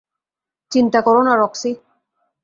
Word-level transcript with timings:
চিন্তা 0.71 0.99
কোরো 1.01 1.21
না, 1.23 1.33
রক্সি। 1.35 1.71